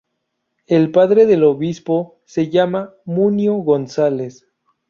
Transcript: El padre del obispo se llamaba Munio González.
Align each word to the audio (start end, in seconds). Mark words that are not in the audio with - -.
El 0.65 0.89
padre 0.89 1.27
del 1.27 1.43
obispo 1.43 2.17
se 2.25 2.49
llamaba 2.49 2.95
Munio 3.05 3.53
González. 3.53 4.47